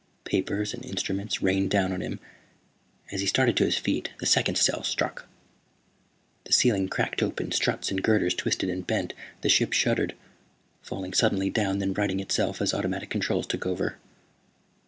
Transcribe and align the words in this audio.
Papers 0.23 0.73
and 0.73 0.83
instruments 0.83 1.43
rained 1.43 1.69
down 1.69 1.91
on 1.93 2.01
him. 2.01 2.19
As 3.11 3.21
he 3.21 3.27
started 3.27 3.55
to 3.57 3.65
his 3.65 3.77
feet 3.77 4.09
the 4.17 4.25
second 4.25 4.57
shell 4.57 4.81
struck. 4.81 5.27
The 6.45 6.53
ceiling 6.53 6.87
cracked 6.89 7.21
open, 7.21 7.51
struts 7.51 7.91
and 7.91 8.01
girders 8.01 8.33
twisted 8.33 8.71
and 8.71 8.87
bent. 8.87 9.13
The 9.41 9.49
ship 9.49 9.73
shuddered, 9.73 10.15
falling 10.81 11.13
suddenly 11.13 11.51
down, 11.51 11.77
then 11.77 11.93
righting 11.93 12.19
itself 12.19 12.63
as 12.63 12.73
automatic 12.73 13.11
controls 13.11 13.45
took 13.45 13.67
over. 13.67 13.99